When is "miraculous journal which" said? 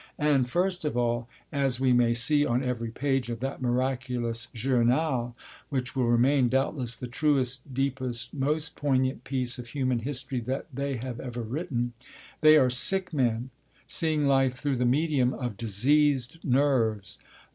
3.61-5.95